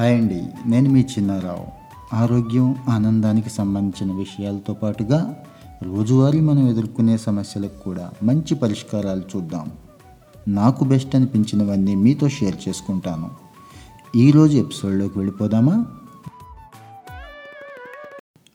[0.00, 1.66] Hi అండి నేను మీ చిన్నారావు.
[2.16, 5.44] ఆరోగ్యం ఆనందానికి సంబంధించిన విషయాలతో పాటుగా
[5.82, 9.70] రోజువారీ మనం ఎదుర్కొనే సమస్యలకు కూడా మంచి పరిష్కారాలు చూద్దాం.
[10.48, 13.30] నాకు బెస్ట్ అనిపించినవన్నీ మీతో షేర్ చేసుకుంటాను.
[14.16, 15.86] ఈరోజు ఎపిసోడ్లోకి వెళ్ళిపోదామా?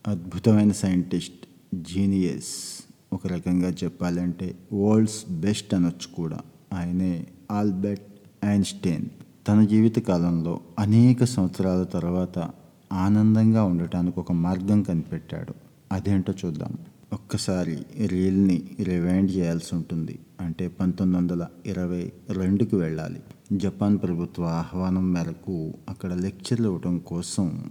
[0.08, 2.84] అద్భుతమైన సైంటిస్ట్ జీనియస్.
[3.14, 6.40] ఒక రకంగా చెప్పాలంటే వరల్డ్స్ బెస్ట్ అనొచ్చు కూడా.
[6.74, 9.06] ఆయనే ఆల్బర్ట్ ఐన్స్టైన్.
[9.48, 12.50] తన జీవిత కాలంలో అనేక సంవత్సరాల తర్వాత
[12.94, 15.54] ఆనందంగా ఉండటానికి ఒక మార్గం కనిపెట్టాడు.
[15.92, 16.78] అదేంటో చూద్దాం.
[17.14, 17.78] ఒక్కసారి
[18.08, 20.20] రీల్ని రివైండ్ చేయాల్సి ఉంటుంది.
[20.42, 23.20] అంటే పంతొమ్మిది వందల ఇరవై రెండుకి వెళ్ళాలి.
[23.54, 27.64] జపాన్ ప్రభుత్వ ఆహ్వానం మేరకు అక్కడ లెక్చర్లు ఇవ్వడం కోసం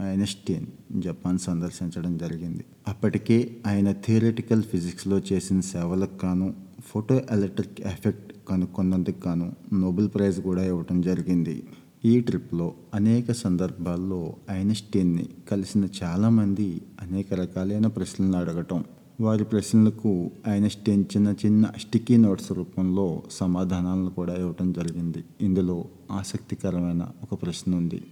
[0.00, 0.66] ఐన్స్టీన్
[1.00, 2.64] జపాన్ సందర్శించడం జరిగింది.
[2.88, 6.54] అప్పటికే ఆయన థియరిటికల్ ఫిజిక్స్లో చేసిన సేవలకు గాను
[6.86, 11.64] ఫోటో ఎలక్ట్రిక్ ఎఫెక్ట్ కనుక్కున్నందుకు గాను నోబెల్ ప్రైజ్ కూడా ఇవ్వటం జరిగింది.
[12.04, 18.84] ఈ ట్రిప్లో అనేక సందర్భాల్లో ఐన్స్టీన్ని కలిసిన చాలామంది అనేక రకాలైన ప్రశ్నలను అడగటం
[19.20, 25.24] వారి ప్రశ్నలకు ఐన్స్టీన్ చిన్న చిన్న స్టిక్కీ నోట్స్ రూపంలో సమాధానాలను కూడా ఇవ్వటం జరిగింది.
[25.40, 28.04] ఇందులో ఆసక్తికరమైన ఒక ప్రశ్న ఉంది.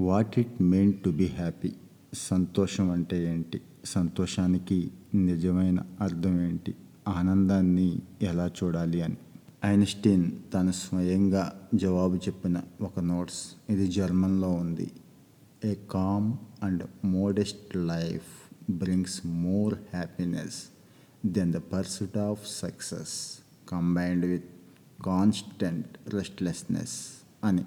[0.00, 1.72] What it mean to be happy?
[2.14, 3.60] సంతోషం అంటే ఏంటి?
[3.84, 6.74] సంతోషానికి నిజమైన అర్థం ఏంటి?
[7.08, 9.16] ఆనందాన్ని ఎలా చూడాలి అని.
[9.66, 13.40] ఐన్స్టీన్ తను స్వయంగా జవాబు చెప్పిన ఒక నోట్స్.
[13.70, 14.90] ఇది జర్మన్లో ఉంది.
[15.64, 18.28] A calm and modest life
[18.70, 20.58] brings more happiness
[21.26, 24.44] than the pursuit of success combined with
[25.06, 26.96] constant restlessness
[27.44, 27.64] అని.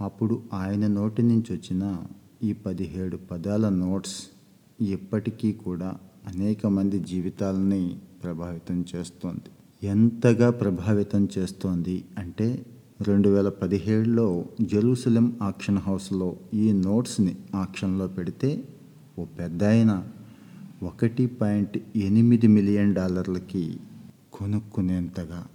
[0.00, 2.04] అప్పుడు ఆయన నోటి నుంచి వచ్చిన
[2.42, 4.22] ఈ పదిహేడు పదాల నోట్స్
[4.80, 9.50] ఇప్పటికీ కూడా అనేక మంది జీవితాలని ప్రభావితం చేస్తుంది.
[9.84, 12.66] ఎంతగా ప్రభావితం చేస్తోంది అంటే
[13.08, 18.64] రెండు వేల పదిహేడులో జెరూసలం ఆక్షన్ హౌస్లో ఈ నోట్స్ని ఆక్షన్లో పెడితే
[19.18, 20.04] ఓ పెద్ద ఆయన
[20.82, 23.76] ఒకటి పాయింట్ ఎనిమిది మిలియన్ డాలర్లకి
[24.32, 25.46] కొనుక్కునేంతగా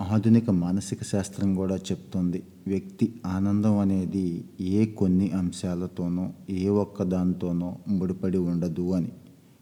[0.00, 2.42] ఆధునిక మానసిక శాస్త్రం కూడా చెప్తుంది.
[2.66, 9.12] వ్యక్తి ఆనందం అనేది ఏ కొన్ని అంశాలతోనో ఏ ఒక్కదానితోనో ముడిపడి ఉండదు అని.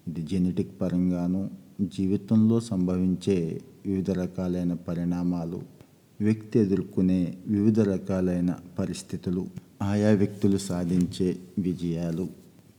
[0.08, 5.60] ఇది జెనెటిక్ పరంగాను జీవితంలో సంభవించే వివిధ రకాలైన పరిణామాలు
[6.20, 9.46] వ్యక్తి ఎదుర్కొనే వివిధ రకాలైన పరిస్థితులు
[9.82, 12.28] ఆయా వ్యక్తులు సాధించే విజయాలు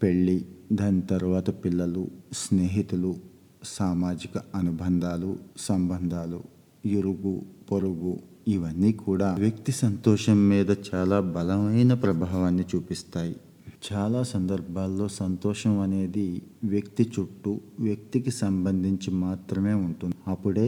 [0.03, 3.15] పెళ్ళి దాని తర్వాత పిల్లలు స్నేహితులు
[3.63, 6.41] సామాజిక అనుబంధాలు సంబంధాలు
[6.85, 13.35] ఇరుగు పొరుగు ఇవన్నీ కూడా వ్యక్తి సంతోషం మీద చాలా బలమైన ప్రభావాన్ని చూపిస్తాయి.
[13.81, 16.25] చాలా సందర్భాల్లో సంతోషం అనేది
[16.63, 20.15] వ్యక్తి చుట్టూ వ్యక్తికి సంబంధించి మాత్రమే ఉంటుంది.
[20.27, 20.67] అప్పుడే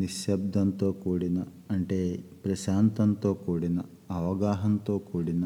[0.00, 1.38] నిశ్శబ్దంతో కూడిన
[1.70, 2.00] అంటే
[2.44, 3.78] ప్రశాంతంతో కూడిన
[4.10, 5.44] అవగాహనతో కూడిన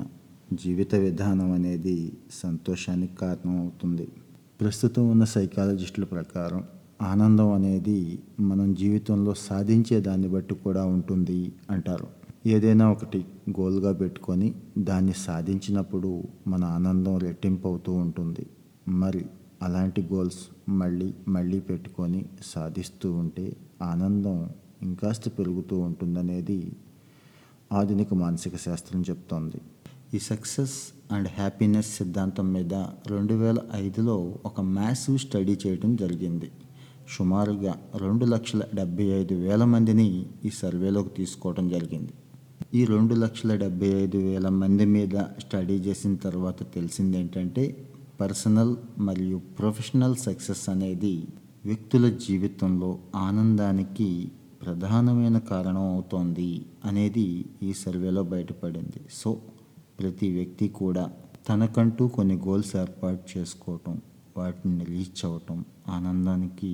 [0.53, 1.97] జీవిత విధానం అనేది
[2.43, 4.07] సంతోషానికి కారణం అవుతుంది
[4.61, 6.63] ప్రస్తుతం ఉన్న సైకాలజిస్టుల ప్రకారం
[7.03, 7.99] ఆనందం అనేది
[8.41, 11.39] మనం జీవితంలో సాధించే దాన్ని బట్టి కూడా ఉంటుంది
[11.71, 12.09] అంటారు.
[12.47, 18.47] ఏదైనా ఒకటి గోల్గా పెట్టుకొని దాన్ని సాధించినప్పుడు మన ఆనందం రెట్టింపు అవుతూ ఉంటుంది.
[18.89, 19.25] మరి
[19.63, 24.51] అలాంటి గోల్స్ మళ్ళీ మళ్ళీ పెట్టుకొని సాధిస్తూ ఉంటే ఆనందం
[24.83, 26.73] ఇంకాస్త పెరుగుతూ ఉంటుందనేది
[27.73, 29.61] ఆధునిక మానసిక శాస్త్రం చెప్తోంది.
[30.15, 32.75] ఈ సక్సెస్ అండ్ హ్యాపీనెస్ సిద్ధాంతం మీద
[33.07, 36.51] రెండు వేల ఐదులో ఒక మ్యాసివ్ స్టడీ చేయడం జరిగింది.
[37.09, 42.13] సుమారుగా రెండు లక్షల డెబ్బై ఐదు వేల మందిని ఈ సర్వేలోకి తీసుకోవడం జరిగింది.
[42.75, 47.65] ఈ రెండు లక్షల డెబ్బై ఐదు వేల మంది మీద స్టడీ చేసిన తర్వాత తెలిసింది ఏంటంటే
[48.21, 51.27] పర్సనల్ మరియు ప్రొఫెషనల్ సక్సెస్ అనేది
[51.65, 54.31] వ్యక్తుల జీవితంలో ఆనందానికి
[54.63, 59.03] ప్రధానమైన కారణం అవుతోంది అనేది ఈ సర్వేలో బయటపడింది.
[59.13, 59.33] సో
[60.01, 61.05] ప్రతి వ్యక్తి కూడా
[61.49, 64.01] తనకంటూ కొన్ని గోల్స్ ఏర్పాటు చేసుకోవటం
[64.37, 66.73] వాటిని రీచ్ అవ్వటం ఆనందానికి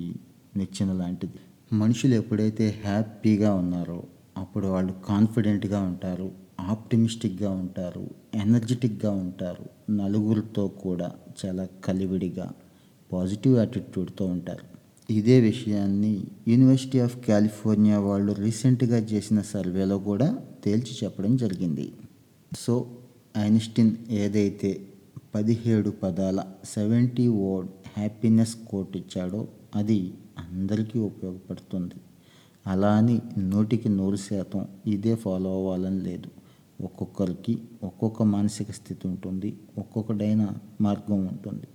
[0.55, 1.39] నిచ్చిన లాంటిది.
[1.73, 4.03] మనుషులు ఎప్పుడైతే హ్యాపీగా ఉన్నారో
[4.39, 8.03] అప్పుడు వాళ్ళు కాన్ఫిడెంట్గా ఉంటారు ఆప్టిమిస్టిక్గా ఉంటారు
[8.35, 9.91] ఎనర్జెటిక్గా ఉంటారు.
[9.91, 12.47] నలుగురితో కూడా చాలా కలివిడిగా
[13.13, 14.65] పాజిటివ్ యాటిట్యూడ్తో ఉంటారు.
[15.13, 21.87] ఇదే విషయాన్ని యూనివర్సిటీ ఆఫ్ కాలిఫోర్నియా వాళ్ళు రీసెంట్గా చేసిన సర్వేలో కూడా తేల్చి చెప్పడం జరిగింది.
[22.57, 22.73] సో
[23.37, 24.71] ఐన్స్టీన్ ఏదైతే
[25.35, 31.97] పదిహేడు పదాల సెవెంటీ వర్డ్ హ్యాపీనెస్ కోట్ ఇచ్చాడో అది అందరికీ ఉపయోగపడుతుంది.
[32.67, 36.29] అలా అని నూటికి నూరు శాతం ఇదే ఫాలో అవ్వాలని లేదు.
[36.83, 41.67] ఒక్కొక్కరికి ఒక్కొక్క మానసిక స్థితి ఉంటుంది ఒక్కొక్కటైన మార్గం ఉంటుంది.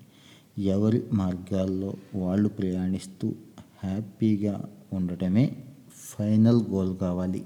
[0.62, 3.32] ఎవరి మార్గాల్లో వాళ్ళు ప్రయాణిస్తూ
[3.84, 5.56] హ్యాపీగా ఉండటమే
[5.94, 7.44] ఫైనల్ గోల్ కావాలి.